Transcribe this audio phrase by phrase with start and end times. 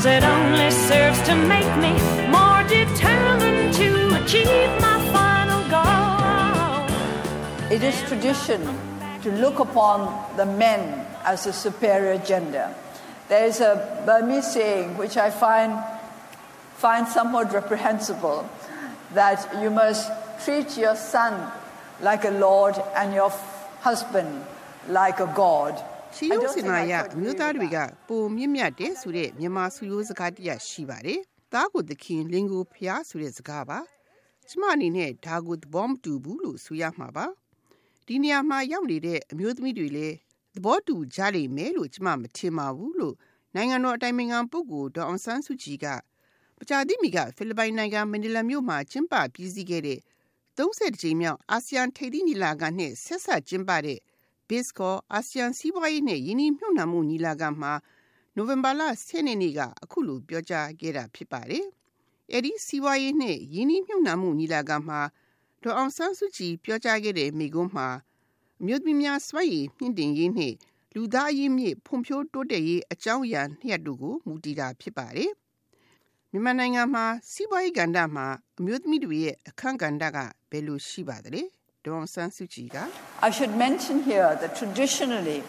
[0.00, 1.92] Cause it only serves to make me
[2.32, 6.88] more determined to achieve my final goal.
[7.70, 8.62] It is tradition
[9.20, 12.74] to look upon the men as a superior gender.
[13.28, 15.78] There is a Burmese saying which I find,
[16.76, 18.48] find somewhat reprehensible
[19.12, 20.10] that you must
[20.42, 21.52] treat your son
[22.00, 23.30] like a lord and your
[23.82, 24.46] husband
[24.88, 25.78] like a god.
[26.16, 27.76] ရှီယုံစင်နာယအမျိုးသားတွေက
[28.08, 31.20] ပုံမြင့်မြတ်တဲ့ဆိုတဲ့မြန်မာစုရိုးစကားတရားရှိပါတယ်။
[31.52, 33.78] သားကိုသခင်လင်ကိုဖျားဆိုတဲ့စကားပါ။
[34.48, 37.26] ကျမအနေနဲ့ဒါကိုသဘောမတူဘူးလို့ဆိုရမှာပါ။
[38.06, 40.16] ဒီနေရာမှာရောက်နေတဲ့အမျိုးသမီးတွေလည်း
[40.54, 43.14] သဘောတူကြလိမ့်မယ်လို့ကျမမထင်ပါဘူးလို့
[43.54, 45.86] နိုင်ငံတော်အတိုင်ပင်ခံပုဂ္ဂိုလ်ဒေါအောင်ဆန်းစုကြည်က
[46.58, 49.98] ပကြာတိမီကဖိလစ်ပိုင်နိုင်ငံမနီလာမြို့မှာကျင်းပပြည်စည်းခဲ့တဲ့
[50.56, 53.98] 30ကြိမ်မြောက်အာဆီယံထိပ်သီးညီလာခံနဲ့ဆက်ဆက်ကျင်းပတဲ့
[54.50, 57.72] BISCO အာဆီယံစီးပွားရေးနဲ့ယင်းနှိမ့်နှံမှုညီလာခံမှာ
[58.36, 61.66] နိုဝင်ဘာလ10ရက်နေ့ကအခုလိုပြောကြားခဲ့တာဖြစ်ပါတယ်။
[62.32, 65.00] အဲဒီစီးပွားရေးနဲ့ယင်းနှိမ့်နှံမှုညီလာခံမှာ
[65.62, 67.88] ဒေါအောင်ဆန်းစုကြည်ပြောကြားခဲ့တဲ့မိကုံးမှာ
[68.60, 70.54] အမျိုးသမီးများစွမ်းရည်မြင့်တင်ရေးနဲ့
[70.94, 75.30] လူသားရင်းမြစ်ဖွံ့ဖြိုးတိုးတက်ရေးအကြောင်းအရာနှစ်တို့ကိုမူတည်တာဖြစ်ပါတယ်။
[76.30, 78.26] မြန်မာနိုင်ငံမှာစီးပွားရေးကဏ္ဍမှာ
[78.58, 80.18] အမျိုးသမီးတွေရဲ့အခန်းကဏ္ဍက
[80.50, 81.44] ဘယ်လိုရှိပါသလဲ။
[81.85, 82.77] ဒေါအောင်ဆန်းစုကြည်က
[83.27, 85.39] I should mention here that traditionally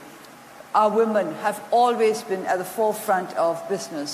[0.81, 4.11] our women have always been at the forefront of business.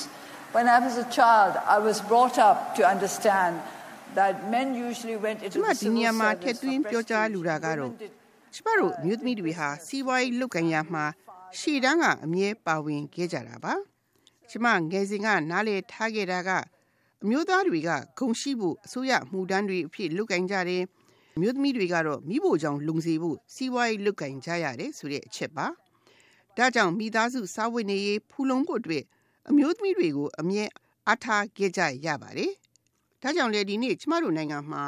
[0.56, 3.52] When I was a child, I was brought up to understand
[4.18, 7.66] that men usually went into ကျမ the ဒီ civil နေရာမှာ service ထည့်သွင်း for ပြောကြားလူတာ prestige.
[7.66, 8.12] ကတော့ Women did
[8.54, 11.04] ကျမတို့အမျိုးသမီးတွေဟာစီးပွားရေးလုပ်ကိုင်ရမှာ
[11.58, 13.74] ရှေ့တန်းကအမြဲပါဝင်ခဲ့ကြတာပါ
[14.50, 16.50] ကျမငယ်စဉ်ကနားလေထားခဲ့တာက
[17.22, 20.82] အမျိုးသားတွေကဂုံရှိဖို့အစိုးရမှုတန်းတွေအဖြစ်လုပ်ကိုင်ကြတယ်
[21.37, 25.67] အမျိုးသမီးတွေကတော့မိဖို့ကြောင့်လုံစီဖို့စီးပွားရေးလုပ်ကိုင်ကြရတယ်ဆိုတဲ့အချက်ပါ
[26.57, 29.03] ဒါကြောင့်မိသားစုစားဝတ်နေရေးဖူလုံဖို့အတွက်
[29.49, 30.63] အမျိုးသမီးတွေကိုအမြဲ
[31.07, 32.51] အားထားခဲ့ကြရပါတယ်
[33.21, 34.83] ဒါကြောင့်လေဒီနေ့ကျမတို့နိုင်ငံမှာ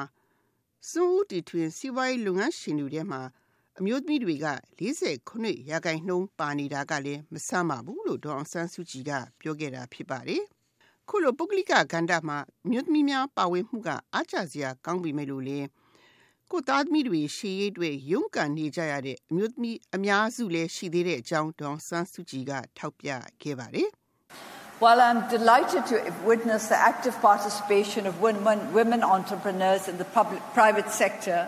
[0.89, 3.21] စွန့်ဦးတီထွင်စီးပွားရေးလုပ်ငန်းရှင်တွေထဲမှာ
[3.79, 4.47] အမျိုးသမီးတွေက
[5.05, 10.43] 48ရာခိုင်နှုန်းပါနေတာကလည်းမဆမ်းပါဘူးလို့ဒေါအောင်ဆန်းစုကြည်ကပြောခဲ့တာဖြစ်ပါတယ်။
[11.09, 15.59] ခုလိုပုဂ္ဂလိကကဏ္ဍမှာအမျိုးသမီးများပါဝင်မှုကအားကျစရာကောင်းပြီမဲ့လို့လေ
[16.51, 23.09] ကိုယ်သားသမီးတွေရှေ့ရေးတွေရုန်းကန်နေကြရတဲ့အမျိုးသမီးအများစုလည်းရှိသေးတဲ့အကြောင်းဒေါအောင်ဆန်းစုကြည်ကထောက်ပြ
[23.41, 23.89] ခဲ့ပါတယ်။
[24.83, 25.95] While I'm delighted to
[26.31, 31.39] witness the active participation of women, women entrepreneurs in the public, private sector,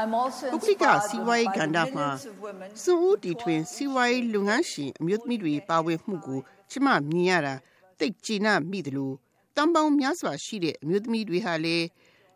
[0.00, 7.54] I'm also ပုဂ္ဂလိက inspired စီးပွားရေး by ကဏ္ဍ the မှာ millions of women စွန့်ဦးတီထွင်စီးပွားရေးလုပ်ငန်းရှင်အမျိုးသမီးတွေပါဝင်မှုကိုကျမမြင်ရတာ
[8.00, 9.14] တိတ်ကြည်နမိတယ်လို့
[9.56, 11.86] တန်ပေါင်းများစွာရှိတဲ့အမျိုးသမီးတွေဟာလည်း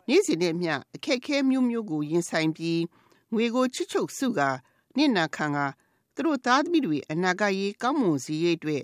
[0.07, 2.81] နေ့စဉ်နဲ့မျှအခက်အခဲမျိုးမျိုးကိုရင်ဆိုင်ပြီး
[3.33, 4.41] ငွေကိုချစ်ချုပ်စုက
[4.95, 5.57] နှစ်နာခံက
[6.15, 8.83] သူတို့သားသမီးတွေအနာဂတ်ရေးကောင်းမွန်စေရေးအတွက်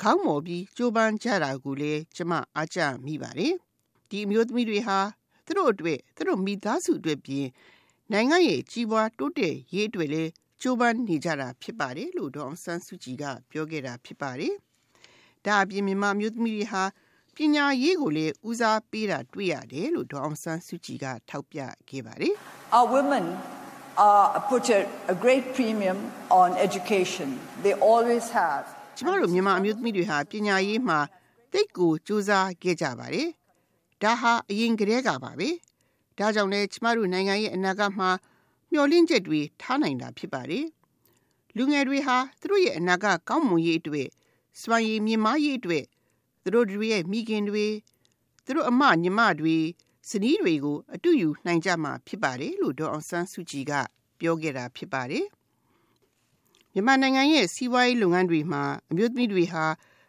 [0.00, 3.54] ခေါင်းမော်ပြီးကြိုးပမ်းကြတာကိုလည်းကျမအားကျမိပါတယ်
[4.08, 4.98] ဒီအမျိုးသမီးတွေဟာ
[5.46, 7.46] သူတို့အတွက်သူတို့မိသားစုအတွက်ပြင်
[8.12, 14.54] နိုင်ငံရဲ့ကြီးပွားတိုးတက်ရေးအတွက်လည်းကြိုးပမ်းနေကြတာဖြစ်ပါတယ်လို့ဒေါအောင်ဆန်းစုကြည်ကပြောခဲ့တာဖြစ်ပါတယ်။
[15.44, 16.82] ဒါအပြင်မြန်မာမျိုးသမီးတွေဟာ
[17.36, 21.58] ပညာရေးကိုလည်းဦးစားပေးတာတွေ့ရတယ်လို့ဒေါအောင်ဆန်းစုကြည်ကထောက်ပြ
[21.88, 22.34] ခဲ့ပါတယ်
[22.76, 23.24] Our women
[24.08, 24.80] are, put a,
[25.14, 25.98] a great premium
[26.30, 27.28] on education.
[27.64, 28.64] They always have.
[28.96, 30.98] ။ကျမတို့မြန်မာအမျိုးသမီးတွေဟာပညာရေးမှာ
[31.52, 33.28] တိတ်ကိုစူးစမ်းခဲ့ကြပါတယ်။
[34.02, 35.48] ဒါဟာအရင်ကတည်းကပါပဲ။
[36.18, 38.10] ဒါကြောင့်လည်းကျမတို့နိုင်ငံရဲ့အနာဂတ်မှာ
[38.72, 40.66] မျှော်လင့်ချက်တွေထားနိုင်တာဖြစ်ပါတယ်။
[41.56, 44.08] လူငယ်တွေဟာသူတို့ရဲ့အနာဂတ်ကောင်းမွန်ရေးအတွက်
[44.60, 45.84] စွမ်းရည်မြင့်မားရေးအတွက်
[46.42, 47.66] သူတို့တွေရဲ့မိခင်တွေ
[48.44, 49.56] သူတို့အမညီမတွေ
[50.08, 53.72] ဇနီးတွေကို အတူယူနိုင်ကြမှာဖြစ်ပါတယ်လို့ဒေါ်အောင်ဆန်းစုကြည်က
[54.18, 55.26] ပြောခဲ့တာဖြစ်ပါတယ်။
[56.72, 59.64] မြန်မာနိုင်ငံရဲ့စီးပွားရေးလုပ်ငန်းတွေမှာအမျိုးသမီးတွေဟာ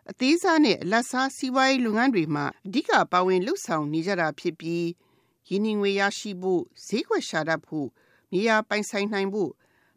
[0.09, 4.88] အသေးစားနဲ့အလတ်စားစီးပွားရေးလုပ်ငန်းတွေမှာအဓိကပါဝင်လှုပ်ဆောင်နေကြတာဖြစ်ပြီး
[5.50, 7.88] ရင်းနှီးငွေရရှိဖို့ဈေးကွက်ရှာတတ်ဖို့
[8.31, 9.51] မြေယာပိုင်ဆိုင်နိုင်ဖို့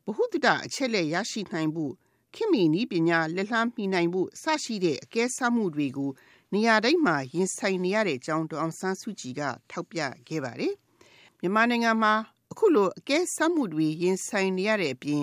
[0.05, 1.93] ဗဟုသုတအချက်လက်ရရှိနိုင်ဖို့
[2.35, 6.11] ခင်မီနီးပညာလက်လှမ်းမီနိုင်ဖို့စရှိတဲ့အကဲဆမှုတွေကို
[6.55, 10.75] နေရာတိုင်းမှာရင်ဆိုင်နေရတဲ့အကြောင်းဒေါအောင်ဆန်းစုကြည်ကထောက်ပြခဲ့ပါတယ်။
[11.41, 12.13] မြန်မာနိုင်ငံမှာ
[12.53, 15.23] အခုလိုအကဲဆမှုတွေရင်ဆိုင်နေရတဲ့အပြင်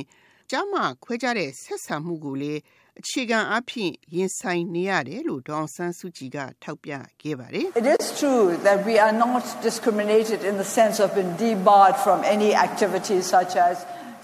[0.50, 2.62] ကြားမှခွဲခြားတဲ့ဆက်ဆံမှုကိုလည်း
[3.00, 6.92] အခြေခံအဖြစ်ရင်ဆိုင်နေရတယ်လို့ဒေါအောင်ဆန်းစုကြည်ကထောက်ပြ
[7.22, 12.18] ခဲ့ပါတယ်။ It is true that we are not discriminated in the sense of being debarred from
[12.36, 13.76] any activities such as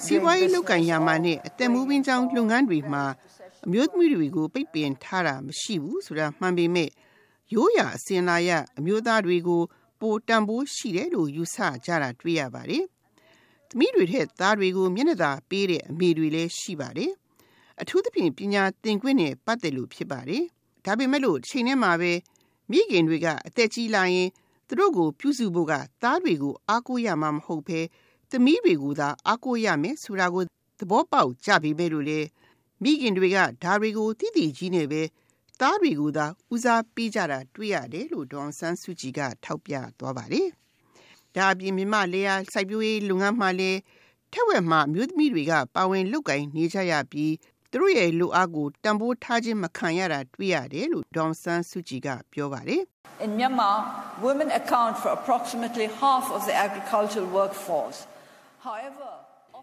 [0.04, 3.04] စီးပွားရေးလုပ်ကိုင်ရမှာနဲ့အသက်မူပင်းကြောင်းလုပ်ငန်းတွေမှာ
[3.66, 6.90] အမျိုးသမီးတွေကိုပိတ်ပင်ထားတာမရှိဘူးဆိုတာမှန်ပေမဲ့
[7.54, 9.62] ရိုးရာအစဉ်လာရအမျိုးသားတွေကို
[10.00, 12.84] ပိုတန်ဖိုးရှိတယ်လို့ယူဆကြတာတွေ့ရပါတယ်။
[13.70, 17.12] သမီးတွေထက်သားတွေကိုမျက်နှာသာပေးတဲ့အမေတွေလည်းရှိပါတယ်။
[17.82, 20.44] အထူးသဖြင့်ပညာသင်ခွင့်နဲ့ပတ်သက်လို့ဖြစ်ပါတယ်။
[20.86, 22.12] ဒါပေမဲ့လို့ချိန်ထဲမှာပဲ
[22.72, 24.30] မိခင်တွေကအသက်ကြီးလာရင်
[24.68, 25.74] သူတို့ကိုပြုစုဖို့က
[26.04, 27.80] သားတွေကိုအားကိုးရမှာမဟုတ်ဘဲ
[28.31, 30.44] သမီးတွေကိုသာအားကိုးရမယ်ဆိုတာကို
[30.79, 32.19] သဘောပေါက်ကြပြီပဲလို့လေ
[32.83, 35.01] မိခင်တွေကဒါတွေကိုတိတိကြီးနေပဲ
[35.59, 40.47] သားတွေကိုသာဦးစားပေးကြတာတွေ့ရတယ်လို့ဒေါန်ဆန်းစုကြည်ကထောက်ပြသွားပါတယ်။
[41.35, 43.79] ဒါအပြင်မြမလေယာစိုက်ပျိုးရေးလုပ်ငန်းမှာလည်း
[44.33, 47.33] ထက်ဝက်မှမြို့သမီးတွေကပါဝင်လုပ်ကိုင်နေကြရပြီး
[47.71, 52.81] သူတို့ရဲ့လူအားကိုတံပိုးထားခြင်းမခံရတာတွေ့ရတယ်လို့ဒေါန်ဆန်းစုကြည်ကပြောပါတယ်။
[53.25, 53.77] In Myanmar,
[54.27, 58.00] women account for approximately half of the agricultural workforce.
[58.68, 59.12] However,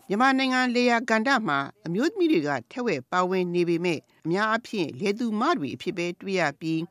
[0.09, 6.83] မြန်မာနိုင်ငံလေယာကန္တမှာအမျိုးသမီးတွေကထက်ဝက်ပါဝင်နေပေမဲ့အများအပြားလေသူမတွေအဖြစ်ပဲတွေ့ရပြီး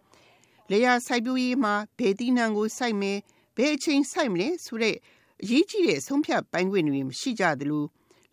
[0.71, 3.17] လေယာစိုက်ပျိုးရေးမှာဘယ်တိနံကိုစိုက်မယ်
[3.57, 4.95] ဘယ်အချိန်စိုက်မလဲဆိုတဲ့
[5.41, 7.83] အရေးကြီးတဲ့ဆုံးဖြတ်ပိုင်းခွင့်တွေမရှိကြသလို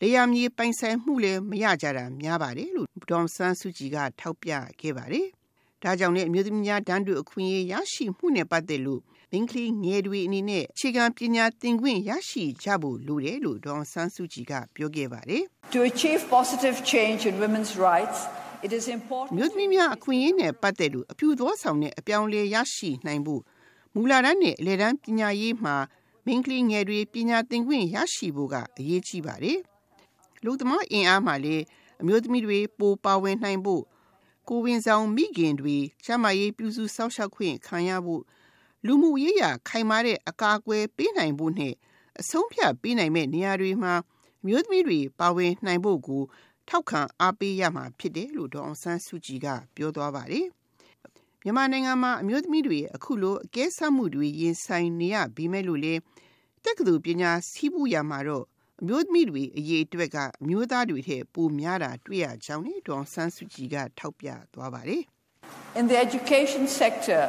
[0.03, 4.51] လေယာမြေပိုင်ဆိုင်မှုလည်းမရကြတာများပါတယ်လို့ဒေါန်ဆန်းစုကြည်ကထောက်ပြ
[4.81, 5.27] ခဲ့ပါတယ်။
[5.83, 9.01] ဒါကြောင့်လည်းအမျိုးသမီးများတန်းတူအခွင့်အရေးရရှိမှုနဲ့ပတ်သက်လို့
[9.33, 15.43] မိန်းကလေးငယ်တွေအနေနဲ့အခြေခံပညာသင်ခွင့်ရရှိကြဖို့လိုတယ်လို့ဒေါန်ဆန်းစုကြည်ကပြောခဲ့ပါတယ်။
[15.75, 18.19] To achieve positive change in women's rights,
[18.67, 23.43] it is important မြို့သမီးများအခွင့်အရေးနဲ့ပတ်သက်လို့အပြူသောဆောင်တဲ့အပြောင်းအလဲရရှိနိုင်ဖို့
[23.95, 25.77] မူလာတန်းနဲ့အလယ်တန်းပညာရေးမှာ
[26.27, 29.59] မိန်းကလေးငယ်တွေပညာသင်ခွင့်ရရှိဖို့ကအရေးကြီးပါတယ်။
[30.45, 31.65] လူသမားအင်အားမှာလည်း
[32.01, 33.83] အမျိုးသမီးတွေပိုပါဝင်နိုင်ဖို့
[34.49, 38.23] ကိုဝင်ဆောင်မိခင်တွေကျမရေးပြုစုစောင့်ရှောက်ခွင့်ခံရဖို့
[38.87, 41.75] လူမှုရေးရာခိုင်မာတဲ့အကာအကွယ်ပေးနိုင်ဖို့နဲ့
[42.21, 43.95] အဆုံးဖြတ်ပေးနိုင်မဲ့နေရာတွေမှာ
[44.47, 46.23] မျိုးသမီးတွေပါဝင်နိုင်ဖို့ကို
[46.69, 50.47] ထောက်ခံအားပေးရမှာဖြစ်တယ်လို့ဒေါအောင်ဆန်းစုကြည်ကပြောသွားပါတယ်။
[51.43, 55.95] မြန်မာနိုင်ငံမှာအမျိုးသမီးတွေအခုလိုအကဲဆက်မှုတွေရင်ဆိုင်နေရပြီးမဲ့လို့လေ
[56.65, 58.45] တက္ကသိုလ်ပညာစီးပူးရမှာတော့
[58.81, 65.03] အမျိုးသမီးတွေအရေးအတွက်ကအမျိုးသားတွေထက်ပိုများတာတွေ့ရကြောင်းဒေါအောင်ဆန်းစုကြည်ကထောက်ပြသွားပါတယ်။
[65.79, 67.23] in the education sector.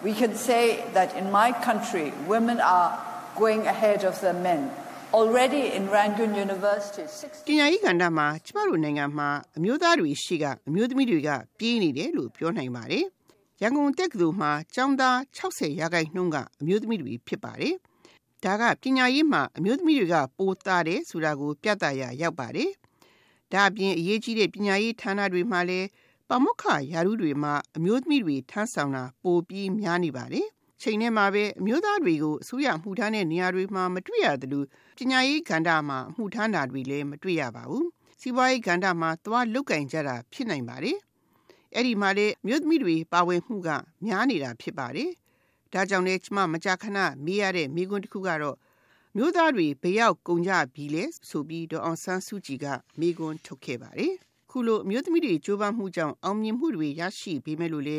[0.00, 2.96] We can say that in my country, women are
[3.34, 4.70] going ahead of the men.
[5.12, 7.04] Already in Rangoon University,
[7.48, 13.04] ပညာရေးကဏ္ဍမှာကျမတို့နိုင်ငံမှာအမျိုးသားတွေရှိကအမျိုးသမီးတွေကပြေးနေတယ်လို့ပြောနိုင်ပါတယ်။
[13.62, 17.74] ရန်ကုန်တက္ကသိုလ်မှာကျောင်းသား60ရာခိုင်နှုန်းကအမျိုးသမီးတွေဖြစ်ပါတယ်။
[18.44, 22.70] ဒါကပညာရေးမှာအမျိုးသမီးတွေကပိုသားတယ်ဆိုတာကိုပြသရာရောက်ပါတယ်။
[23.52, 25.86] ဒါအပြင်အရေးကြီးတဲ့ပညာရေးဌာနတွေမှာလည်း
[26.30, 30.46] ပါမုခယာရုတွေမှာအမျိုးသမီးတွေထမ်းဆောင်တာပိုပြီးများနေပါတယ်။
[30.82, 34.64] ချိန်ထဲမှာပဲအမျိုးသားတွေကိုအစိုးရမှုထမ်းတဲ့နေရာတွေမှာမတွေ့ရသလို
[34.98, 37.86] ပညာရေးကဏ္ဍမှာမှုထမ်းတာတွေလည်းမတွေ့ရပါဘူး။
[38.20, 40.96] စီးပွားရေးကဏ္ဍမှာသွားလုတ်ကင်ကြတာဖြစ်နိုင်ပါတယ်။
[41.74, 43.68] အဲ့ဒီမှာလေမြို့သမီးတွေပါဝင်မှုက
[44.04, 45.10] များနေတာဖြစ်ပါတယ်။
[45.72, 48.56] ဒါကြောင့်လည်းကျမမကြခဏမေးရတဲ့မိကွန်းတစ်ခုကတော့
[49.16, 52.66] မြို့သားတွေဘယ်ရောက်ကုန်ကြပြီလဲဆိုပြီးဒေါအောင်ဆန်းစုကြည်က
[53.00, 54.14] မိကွန်းထုတ်ခဲ့ပါတယ်။
[54.50, 57.98] ခုလိုအမျိုးသမီးတွေကြိုးပမ်းမှုကြောင့်အောင်မြင်မှုတွေရရှိပေမဲ့လို့လေ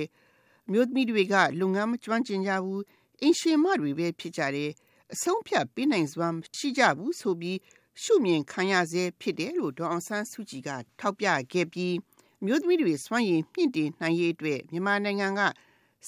[0.67, 2.83] အမျိုးသမီးတွေကလုပ်ငန်းမကျွမ်းကျင်ကြဘူး
[3.21, 4.71] အင်ရှင်မတွေပဲဖြစ်ကြတယ်
[5.13, 7.57] အဆုံးဖြတ်ပေးနိုင်စွမ်းရှိကြဘူးဆိုပြီး
[8.01, 10.69] ရှုမြင်ခံရစေဖြစ်တယ်လို့ဒေါအောင်ဆန်းစုကြည်က
[10.99, 11.95] ထောက်ပြခဲ့ပြီး
[12.45, 15.41] မြို့သမီးတွေစွမ်းရည်မြင့်တင်နိုင်ရေးအတွက်မြန်မာနိုင်ငံက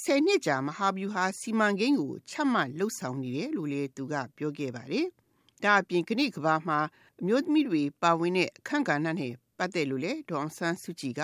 [0.02, 5.08] ဆယ်နှစ်ကြာမဟာဗျူဟာစီမံကိန်းကိုချမှတ်လှုပ်ဆောင်နေတယ်လို့လည်းသူကပြောခဲ့ပါတယ်။
[5.64, 6.80] ဒါအပြင်ခဏကဘာမှာ
[7.20, 11.22] အမျိုးသမီးတွေပါဝင်တဲ့အခန့်ကဏ္ဍနဲ့ ပတ်သက်လို့လေဒေါအောင်ဆန်းစုကြည်က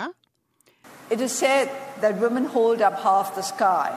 [1.13, 1.65] It is said
[2.03, 3.89] that women hold up half the sky.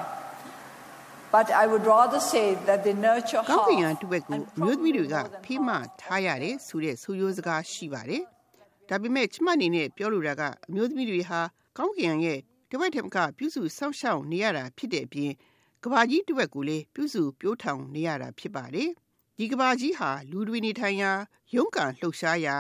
[1.35, 3.69] But I would rather say that they nurture ကောင်း half.
[3.71, 5.87] ကင်ယံတစ်ဝက်ကို and အမျိုးသမီးတွေက probably more than ဖေးမ half.
[6.03, 8.23] ထားရတယ်ဆိုတဲ့ဆိုရိုးစကားရှိပါတယ်။
[8.89, 11.41] ဒါပေမဲ့ကျမအနေနဲ့ပြောလိုတာကအမျိုးသမီးတွေဟာ
[11.79, 12.39] ကောင်းကင်ယံရဲ့
[12.71, 15.33] တစ်ဝက်ထက်မကပြုစုစောင့်ရှောက်နေရတာဖြစ်တဲ့အပြင်
[15.85, 18.91] ကဘာကြီးတစ်ဝက်ကိုလည်းပြုစုပြိုးထောင်နေရတာဖြစ်ပါတယ်။
[19.39, 21.13] ဒီကဘာကြီးဟာလူတွေနေထိုင်ရာ
[21.55, 22.57] ရုန်းကန်လှုပ်ရှားရာ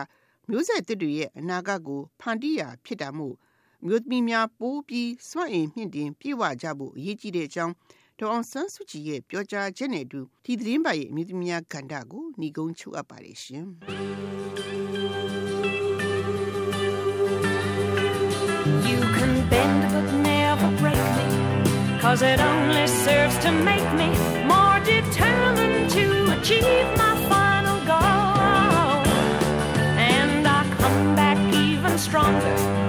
[0.49, 3.37] မျိုးဆက်သစ်တွေရဲ့အနာဂတ်ကိုဖန်တီးရာဖြစ်တာမို့
[3.87, 7.75] မျိုးသမီးများပိုးပြီးစွန့်အင်မြင့်တင်ပြေဝကြဖို့အရေးကြီးတဲ့အကြောင်း
[8.19, 13.65] ဒေါအောင်ဆန်းစုကြည်ရဲ့ပြောကြားချက်နဲ့အတူဒီသတင်းပါရဲ့အမျိုးသမီးများကဏ္ဍကိုညီကုန်းချုပ်အပ်ပါတယ်ရှင်။
[18.89, 21.27] You can bend but never break me,
[22.03, 24.09] cause it only serves to make me
[24.53, 26.05] more determined to
[26.37, 27.10] achieve my
[32.11, 32.80] stronger.